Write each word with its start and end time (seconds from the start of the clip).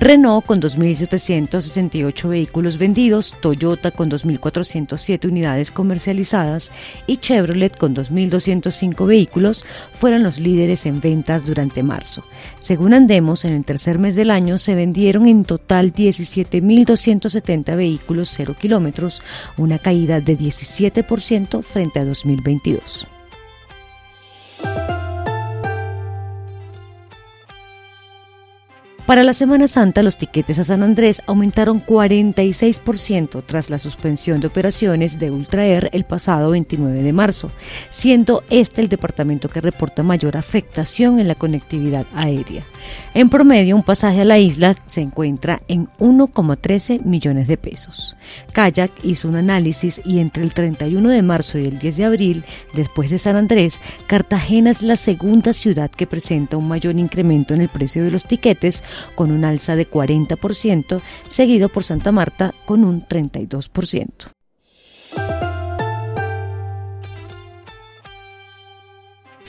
Renault 0.00 0.46
con 0.46 0.62
2.768 0.62 2.28
vehículos 2.28 2.78
vendidos, 2.78 3.34
Toyota 3.40 3.90
con 3.90 4.08
2.407 4.08 5.28
unidades 5.28 5.72
comercializadas 5.72 6.70
y 7.08 7.16
Chevrolet 7.16 7.76
con 7.76 7.96
2.205 7.96 9.06
vehículos 9.06 9.64
fueron 9.92 10.22
los 10.22 10.38
líderes 10.38 10.86
en 10.86 11.00
ventas 11.00 11.44
durante 11.44 11.82
marzo. 11.82 12.22
Según 12.60 12.94
Andemos, 12.94 13.44
en 13.44 13.54
el 13.54 13.64
tercer 13.64 13.98
mes 13.98 14.14
del 14.14 14.30
año 14.30 14.58
se 14.58 14.76
vendieron 14.76 15.26
en 15.26 15.44
total 15.44 15.92
17.270 15.92 17.76
vehículos 17.76 18.30
0 18.36 18.54
kilómetros, 18.60 19.20
una 19.56 19.80
caída 19.80 20.20
de 20.20 20.38
17% 20.38 21.64
frente 21.64 21.98
a 21.98 22.04
2022. 22.04 23.08
Para 29.08 29.24
la 29.24 29.32
Semana 29.32 29.68
Santa, 29.68 30.02
los 30.02 30.18
tiquetes 30.18 30.58
a 30.58 30.64
San 30.64 30.82
Andrés 30.82 31.22
aumentaron 31.26 31.82
46% 31.82 33.42
tras 33.46 33.70
la 33.70 33.78
suspensión 33.78 34.42
de 34.42 34.48
operaciones 34.48 35.18
de 35.18 35.30
Ultraer 35.30 35.88
el 35.94 36.04
pasado 36.04 36.50
29 36.50 37.02
de 37.02 37.12
marzo, 37.14 37.50
siendo 37.88 38.44
este 38.50 38.82
el 38.82 38.90
departamento 38.90 39.48
que 39.48 39.62
reporta 39.62 40.02
mayor 40.02 40.36
afectación 40.36 41.20
en 41.20 41.26
la 41.26 41.36
conectividad 41.36 42.04
aérea. 42.12 42.64
En 43.14 43.30
promedio, 43.30 43.76
un 43.76 43.82
pasaje 43.82 44.20
a 44.20 44.24
la 44.26 44.38
isla 44.38 44.76
se 44.86 45.00
encuentra 45.00 45.62
en 45.68 45.88
1,13 45.98 47.02
millones 47.02 47.48
de 47.48 47.56
pesos. 47.56 48.14
Kayak 48.52 48.92
hizo 49.02 49.26
un 49.26 49.36
análisis 49.36 50.02
y 50.04 50.18
entre 50.18 50.44
el 50.44 50.52
31 50.52 51.08
de 51.08 51.22
marzo 51.22 51.58
y 51.58 51.64
el 51.64 51.78
10 51.78 51.96
de 51.96 52.04
abril, 52.04 52.44
después 52.74 53.08
de 53.08 53.16
San 53.16 53.36
Andrés, 53.36 53.80
Cartagena 54.06 54.70
es 54.70 54.82
la 54.82 54.96
segunda 54.96 55.54
ciudad 55.54 55.90
que 55.90 56.06
presenta 56.06 56.58
un 56.58 56.68
mayor 56.68 56.98
incremento 56.98 57.54
en 57.54 57.62
el 57.62 57.70
precio 57.70 58.04
de 58.04 58.10
los 58.10 58.24
tiquetes, 58.24 58.84
con 59.14 59.30
un 59.30 59.44
alza 59.44 59.76
de 59.76 59.88
40%, 59.88 61.00
seguido 61.28 61.68
por 61.68 61.84
Santa 61.84 62.12
Marta 62.12 62.54
con 62.66 62.84
un 62.84 63.06
32%. 63.06 64.37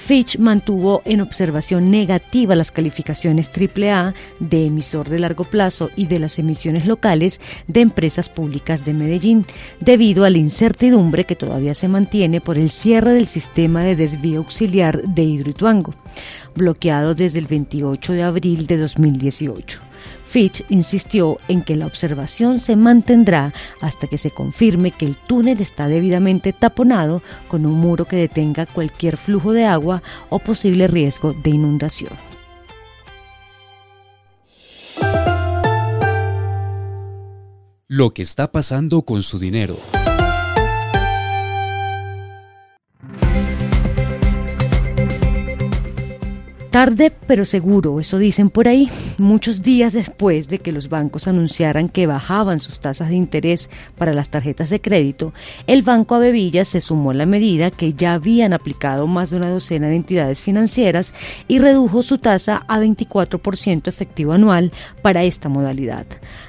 Fitch 0.10 0.40
mantuvo 0.40 1.04
en 1.06 1.22
observación 1.22 1.92
negativa 1.92 2.56
las 2.56 2.72
calificaciones 2.72 3.52
AAA 3.56 4.16
de 4.40 4.66
emisor 4.66 5.08
de 5.08 5.20
largo 5.20 5.44
plazo 5.44 5.92
y 5.96 6.08
de 6.08 6.18
las 6.18 6.40
emisiones 6.40 6.88
locales 6.88 7.40
de 7.68 7.82
empresas 7.82 8.28
públicas 8.28 8.84
de 8.84 8.96
Medellín, 8.96 9.46
debido 9.80 10.26
a 10.26 10.32
la 10.32 10.40
incertidumbre 10.40 11.26
que 11.26 11.36
todavía 11.36 11.76
se 11.76 11.88
mantiene 11.88 12.42
por 12.42 12.58
el 12.58 12.72
cierre 12.72 13.14
del 13.14 13.28
sistema 13.28 13.84
de 13.84 13.96
desvío 13.96 14.40
auxiliar 14.40 15.00
de 15.04 15.22
Hidroituango, 15.22 15.94
bloqueado 16.56 17.14
desde 17.14 17.38
el 17.38 17.46
28 17.46 18.14
de 18.14 18.24
abril 18.24 18.66
de 18.66 18.78
2018. 18.78 19.89
Fitch 20.26 20.64
insistió 20.70 21.38
en 21.48 21.64
que 21.64 21.76
la 21.76 21.86
observación 21.86 22.60
se 22.60 22.76
mantendrá 22.76 23.54
hasta 23.82 24.08
que 24.08 24.18
se 24.18 24.32
confirme 24.32 24.92
que 24.92 25.06
el 25.06 25.18
túnel 25.18 25.60
está 25.62 25.88
debidamente 25.88 26.54
taponado 26.54 27.22
con 27.48 27.66
un 27.66 27.80
muro 27.80 28.06
que 28.06 28.16
detenga 28.16 28.66
cualquier 28.66 29.18
flujo 29.18 29.54
de 29.54 29.66
agua 29.66 30.04
o 30.30 30.40
posible 30.40 30.88
riesgo 30.88 31.34
de 31.34 31.50
inundación. 31.50 32.14
Lo 37.88 38.12
que 38.12 38.22
está 38.22 38.52
pasando 38.52 39.02
con 39.02 39.24
su 39.24 39.40
dinero. 39.40 39.76
Tarde 46.72 47.12
pero 47.26 47.46
seguro, 47.46 48.00
eso 48.00 48.20
dicen 48.20 48.52
por 48.52 48.68
ahí, 48.68 48.92
muchos 49.18 49.64
días 49.64 49.92
después 49.92 50.50
de 50.50 50.60
que 50.60 50.72
los 50.72 50.88
bancos 50.88 51.28
anunciaran 51.28 51.90
que 51.90 52.06
bajaban 52.06 52.60
sus 52.60 52.80
tasas 52.80 53.10
de 53.10 53.16
interés 53.16 53.72
para 53.98 54.14
las 54.14 54.30
tarjetas 54.30 54.70
de 54.70 54.80
crédito, 54.80 55.34
el 55.66 55.82
Banco 55.82 56.14
Avevilla 56.14 56.66
se 56.66 56.80
sumó 56.80 57.10
a 57.10 57.16
la 57.16 57.26
medida 57.26 57.72
que 57.72 57.94
ya 57.94 58.14
habían 58.14 58.54
aplicado 58.54 59.08
más 59.08 59.32
de 59.32 59.38
una 59.38 59.50
docena 59.50 59.88
de 59.88 59.96
entidades 59.96 60.42
financieras 60.42 61.16
y 61.48 61.58
redujo 61.58 62.04
su 62.04 62.20
tasa 62.20 62.64
a 62.68 62.80
24% 62.80 63.88
efectivo 63.88 64.34
anual 64.34 64.72
para 65.02 65.24
esta 65.24 65.50
modalidad. 65.50 66.06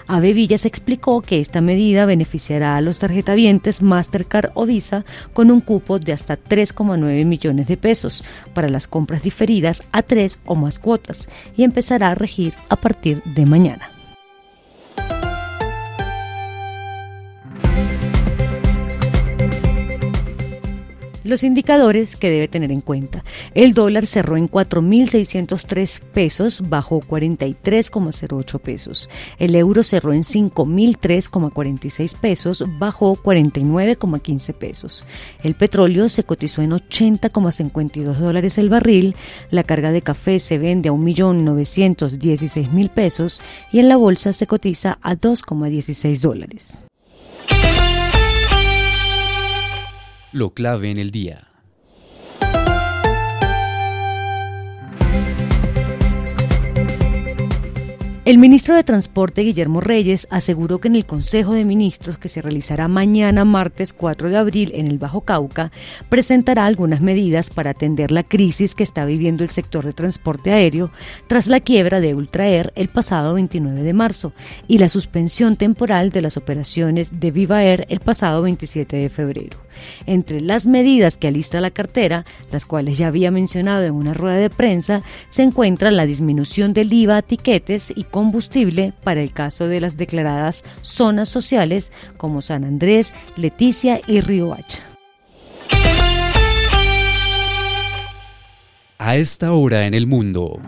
Avevilla 0.07 0.59
se 0.59 0.69
explicó 0.69 1.23
que 1.23 1.41
esta 1.41 1.61
medida 1.61 2.05
beneficiará 2.05 2.77
a 2.77 2.81
los 2.81 2.99
tarjetavientes 2.99 3.81
Mastercard 3.81 4.51
o 4.55 4.67
Visa 4.67 5.05
con 5.33 5.51
un 5.51 5.61
cupo 5.61 5.99
de 5.99 6.13
hasta 6.13 6.37
3,9 6.37 7.25
millones 7.25 7.69
de 7.69 7.77
pesos 7.77 8.25
para 8.53 8.69
las 8.69 8.87
compras 8.87 9.23
diferidas 9.23 9.83
a 9.93 10.03
o 10.45 10.55
más 10.55 10.79
cuotas 10.79 11.29
y 11.57 11.65
empezará 11.65 12.11
a 12.11 12.15
regir 12.15 12.55
a 12.69 12.77
partir 12.77 13.23
de 13.25 13.47
mañana. 13.47 13.90
Los 21.23 21.45
indicadores 21.45 22.17
que 22.17 22.31
debe 22.31 22.49
tener 22.49 22.73
en 22.73 22.81
cuenta. 22.81 23.23
El 23.55 23.75
dólar 23.75 24.07
cerró 24.07 24.39
en 24.39 24.49
4.603 24.49 26.01
pesos, 26.01 26.63
bajó 26.67 27.01
43,08 27.01 28.59
pesos. 28.59 29.11
El 29.39 29.55
euro 29.55 29.83
cerró 29.83 30.15
en 30.15 30.23
5.003,46 30.23 32.17
pesos, 32.19 32.65
bajó 32.79 33.17
49,15 33.17 34.55
pesos. 34.55 35.05
El 35.43 35.55
petróleo 35.55 36.09
se 36.09 36.25
cotizó 36.25 36.63
en 36.63 36.71
80,52 36.71 38.15
dólares 38.15 38.57
el 38.57 38.71
barril. 38.71 39.15
La 39.51 39.65
carga 39.65 39.93
de 39.93 40.01
café 40.03 40.39
se 40.39 40.57
vende 40.59 40.89
a 40.89 40.93
1.916.000 40.93 42.91
pesos 42.91 43.43
y 43.73 43.81
en 43.81 43.89
la 43.89 43.97
bolsa 43.97 44.33
se 44.33 44.47
cotiza 44.47 44.99
a 45.03 45.17
2,16 45.17 46.21
dólares. 46.21 46.83
Lo 50.33 50.51
clave 50.55 50.93
en 50.93 50.99
el 50.99 51.11
día. 51.11 51.50
El 58.31 58.39
ministro 58.39 58.77
de 58.77 58.85
Transporte, 58.85 59.43
Guillermo 59.43 59.81
Reyes, 59.81 60.29
aseguró 60.31 60.79
que 60.79 60.87
en 60.87 60.95
el 60.95 61.05
Consejo 61.05 61.53
de 61.53 61.65
Ministros, 61.65 62.17
que 62.17 62.29
se 62.29 62.41
realizará 62.41 62.87
mañana 62.87 63.45
martes 63.45 63.93
4 63.93 64.31
de 64.31 64.37
abril 64.37 64.71
en 64.77 64.87
el 64.87 64.99
Bajo 64.99 65.23
Cauca, 65.23 65.73
presentará 66.09 66.65
algunas 66.65 67.01
medidas 67.01 67.51
para 67.51 67.73
atender 67.73 68.13
la 68.13 68.23
crisis 68.23 68.77
que 68.77 68.85
está 68.85 69.05
viviendo 69.05 69.43
el 69.43 69.51
sector 69.51 69.85
de 69.85 69.95
transporte 69.95 70.53
aéreo 70.53 70.93
tras 71.27 71.49
la 71.49 71.59
quiebra 71.59 71.99
de 71.99 72.15
Ultraer 72.15 72.73
el 72.77 72.87
pasado 72.87 73.35
29 73.35 73.83
de 73.83 73.93
marzo 73.95 74.33
y 74.69 74.79
la 74.79 74.89
suspensión 74.89 75.57
temporal 75.57 76.11
de 76.11 76.23
las 76.23 76.37
operaciones 76.37 77.19
de 77.19 77.33
Viva 77.33 77.65
Air 77.65 77.85
el 77.89 77.99
pasado 77.99 78.43
27 78.43 78.97
de 78.97 79.09
febrero. 79.09 79.59
Entre 80.07 80.41
las 80.41 80.67
medidas 80.67 81.17
que 81.17 81.29
alista 81.29 81.61
la 81.61 81.71
cartera, 81.71 82.25
las 82.51 82.65
cuales 82.65 82.99
ya 82.99 83.09
había 83.09 83.31
mencionado 83.31 83.85
en 83.85 83.95
una 83.95 84.15
rueda 84.15 84.37
de 84.37 84.51
prensa, 84.51 85.03
se 85.29 85.43
encuentra 85.43 85.91
la 85.91 86.07
disminución 86.07 86.73
del 86.73 86.93
IVA 86.93 87.19
a 87.19 87.23
tiquetes 87.23 87.93
y 87.95 88.05
combustible 88.21 88.93
para 89.03 89.23
el 89.23 89.33
caso 89.33 89.67
de 89.67 89.81
las 89.81 89.97
declaradas 89.97 90.63
zonas 90.83 91.31
sociales 91.31 91.91
como 92.19 92.43
San 92.43 92.65
Andrés, 92.65 93.15
Leticia 93.35 94.03
y 94.07 94.21
Río 94.21 94.53
Hacha. 94.53 94.83
A 98.99 99.17
esta 99.17 99.55
hora 99.55 99.87
en 99.87 99.95
el 99.95 100.07
mundo. 100.07 100.61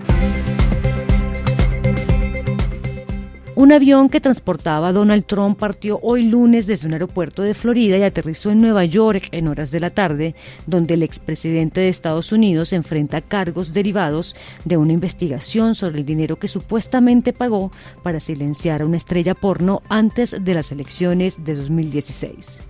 Un 3.55 3.71
avión 3.71 4.09
que 4.09 4.21
transportaba 4.21 4.89
a 4.89 4.93
Donald 4.93 5.27
Trump 5.27 5.59
partió 5.59 6.01
hoy 6.01 6.23
lunes 6.23 6.67
desde 6.67 6.87
un 6.87 6.95
aeropuerto 6.95 7.43
de 7.43 7.53
Florida 7.53 7.99
y 7.99 8.03
aterrizó 8.03 8.51
en 8.51 8.63
Nueva 8.63 8.87
York 8.87 9.29
en 9.31 9.47
horas 9.47 9.71
de 9.71 9.81
la 9.81 9.91
tarde, 9.91 10.35
donde 10.67 10.95
el 10.95 11.03
expresidente 11.03 11.83
de 11.83 11.91
Estados 11.91 12.33
Unidos 12.33 12.73
enfrenta 12.73 13.21
cargos 13.21 13.75
derivados 13.75 14.35
de 14.65 14.79
una 14.79 14.95
investigación 14.95 15.75
sobre 15.75 15.99
el 15.99 16.07
dinero 16.07 16.37
que 16.37 16.49
supuestamente 16.49 17.35
pagó 17.35 17.71
para 18.03 18.21
silenciar 18.21 18.81
a 18.81 18.87
una 18.87 18.97
estrella 18.97 19.35
porno 19.35 19.83
antes 19.91 20.35
de 20.41 20.55
las 20.55 20.73
elecciones 20.73 21.45
de 21.45 21.55
2016. 21.55 22.63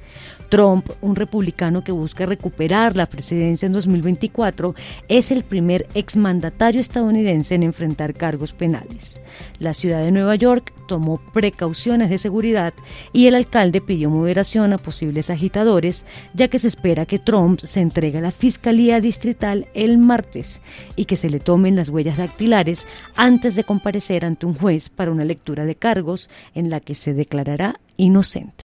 Trump, 0.53 0.91
un 1.01 1.17
republicano 1.17 1.83
que 1.83 1.93
busca 1.93 2.27
recuperar 2.27 2.95
la 2.95 3.07
presidencia 3.07 3.65
en 3.65 3.73
2024, 3.73 4.75
es 5.09 5.31
el 5.31 5.45
primer 5.45 5.87
exmandatario 5.95 6.79
estadounidense 6.79 7.55
en 7.55 7.63
enfrentar 7.63 8.13
cargos 8.13 8.53
penales. 8.53 9.19
La 9.61 9.73
ciudad 9.73 10.03
de 10.03 10.13
Nueva 10.13 10.37
York 10.37 10.75
tomó 10.89 11.23
precauciones 11.33 12.11
de 12.11 12.19
seguridad 12.19 12.75
y 13.15 13.29
el 13.29 13.35
alcalde 13.35 13.81
pidió 13.81 14.11
moderación 14.11 14.75
a 14.75 14.77
posibles 14.77 15.31
agitadores, 15.31 16.05
ya 16.35 16.49
que 16.49 16.59
se 16.59 16.69
espera 16.69 17.07
que 17.07 17.19
Trump 17.19 17.61
se 17.61 17.81
entregue 17.81 18.19
a 18.19 18.21
la 18.21 18.31
Fiscalía 18.31 19.01
Distrital 19.01 19.69
el 19.73 19.97
martes 19.97 20.61
y 20.97 21.07
que 21.07 21.17
se 21.17 21.31
le 21.31 21.41
tomen 21.41 21.77
las 21.77 21.89
huellas 21.89 22.19
dactilares 22.19 22.87
antes 23.17 23.57
de 23.57 23.65
comparecer 23.65 24.27
ante 24.27 24.45
un 24.45 24.53
juez 24.53 24.91
para 24.91 25.13
una 25.13 25.25
lectura 25.25 25.65
de 25.65 25.77
cargos 25.77 26.29
en 26.55 26.69
la 26.69 26.81
que 26.81 26.95
se 26.95 27.15
declarará 27.15 27.81
inocente. 27.97 28.63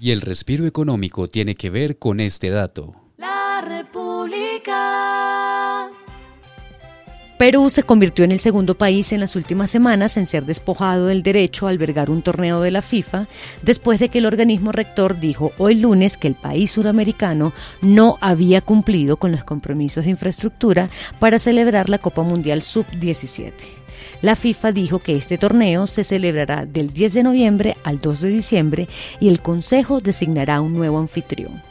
Y 0.00 0.12
el 0.12 0.20
respiro 0.20 0.64
económico 0.66 1.28
tiene 1.28 1.56
que 1.56 1.70
ver 1.70 1.98
con 1.98 2.20
este 2.20 2.50
dato. 2.50 2.94
La 3.16 3.60
República. 3.66 4.78
Perú 7.36 7.70
se 7.70 7.82
convirtió 7.84 8.24
en 8.24 8.32
el 8.32 8.40
segundo 8.40 8.76
país 8.76 9.12
en 9.12 9.20
las 9.20 9.34
últimas 9.36 9.70
semanas 9.70 10.16
en 10.16 10.26
ser 10.26 10.44
despojado 10.44 11.06
del 11.06 11.22
derecho 11.22 11.66
a 11.66 11.70
albergar 11.70 12.10
un 12.10 12.22
torneo 12.22 12.60
de 12.60 12.72
la 12.72 12.82
FIFA 12.82 13.28
después 13.62 14.00
de 14.00 14.08
que 14.08 14.18
el 14.18 14.26
organismo 14.26 14.72
rector 14.72 15.18
dijo 15.20 15.52
hoy 15.58 15.76
lunes 15.76 16.16
que 16.16 16.26
el 16.26 16.34
país 16.34 16.72
suramericano 16.72 17.52
no 17.80 18.18
había 18.20 18.60
cumplido 18.60 19.18
con 19.18 19.30
los 19.30 19.44
compromisos 19.44 20.04
de 20.04 20.10
infraestructura 20.10 20.90
para 21.20 21.38
celebrar 21.38 21.88
la 21.88 21.98
Copa 21.98 22.22
Mundial 22.22 22.62
Sub-17. 22.62 23.52
La 24.22 24.36
FIFA 24.36 24.72
dijo 24.72 24.98
que 24.98 25.16
este 25.16 25.38
torneo 25.38 25.86
se 25.86 26.04
celebrará 26.04 26.66
del 26.66 26.92
10 26.92 27.14
de 27.14 27.22
noviembre 27.22 27.76
al 27.84 28.00
2 28.00 28.20
de 28.22 28.28
diciembre 28.28 28.88
y 29.20 29.28
el 29.28 29.40
Consejo 29.40 30.00
designará 30.00 30.60
un 30.60 30.74
nuevo 30.74 30.98
anfitrión. 30.98 31.62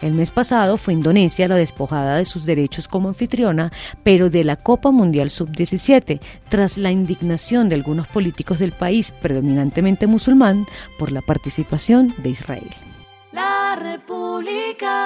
El 0.00 0.14
mes 0.14 0.30
pasado 0.30 0.76
fue 0.76 0.94
Indonesia 0.94 1.48
la 1.48 1.56
despojada 1.56 2.16
de 2.16 2.24
sus 2.24 2.46
derechos 2.46 2.88
como 2.88 3.08
anfitriona, 3.08 3.72
pero 4.02 4.30
de 4.30 4.44
la 4.44 4.56
Copa 4.56 4.90
Mundial 4.90 5.30
Sub-17, 5.30 6.20
tras 6.48 6.78
la 6.78 6.90
indignación 6.90 7.68
de 7.68 7.74
algunos 7.76 8.06
políticos 8.06 8.58
del 8.58 8.72
país 8.72 9.12
predominantemente 9.12 10.06
musulmán 10.06 10.66
por 10.98 11.12
la 11.12 11.20
participación 11.22 12.14
de 12.18 12.30
Israel. 12.30 12.70
La 13.32 13.76
República. 13.76 14.96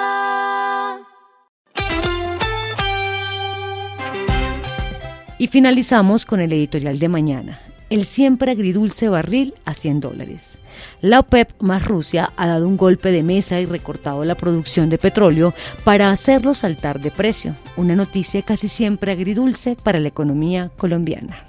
Y 5.41 5.47
finalizamos 5.47 6.23
con 6.23 6.39
el 6.39 6.53
editorial 6.53 6.99
de 6.99 7.07
mañana. 7.07 7.59
El 7.89 8.05
siempre 8.05 8.51
agridulce 8.51 9.09
barril 9.09 9.55
a 9.65 9.73
100 9.73 9.99
dólares. 9.99 10.59
La 11.01 11.21
OPEP 11.21 11.59
más 11.59 11.83
Rusia 11.83 12.31
ha 12.37 12.45
dado 12.45 12.67
un 12.67 12.77
golpe 12.77 13.09
de 13.09 13.23
mesa 13.23 13.59
y 13.59 13.65
recortado 13.65 14.23
la 14.23 14.35
producción 14.35 14.91
de 14.91 14.99
petróleo 14.99 15.55
para 15.83 16.11
hacerlo 16.11 16.53
saltar 16.53 17.01
de 17.01 17.09
precio. 17.09 17.55
Una 17.75 17.95
noticia 17.95 18.43
casi 18.43 18.67
siempre 18.67 19.13
agridulce 19.13 19.75
para 19.75 19.99
la 19.99 20.09
economía 20.09 20.69
colombiana. 20.77 21.43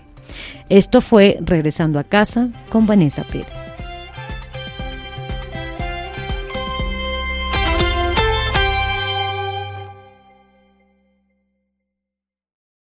Esto 0.71 1.03
fue 1.03 1.37
Regresando 1.43 1.99
a 1.99 2.05
casa 2.05 2.49
con 2.71 2.87
Vanessa 2.87 3.25
Pérez. 3.25 3.62